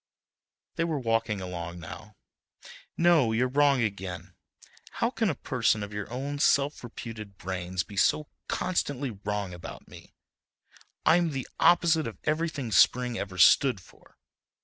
[0.77, 2.15] They were walking along now.
[2.97, 4.33] "No—you're wrong again,
[4.93, 9.87] how can a person of your own self reputed brains be so constantly wrong about
[9.87, 10.15] me?
[11.05, 14.17] I'm the opposite of everything spring ever stood for.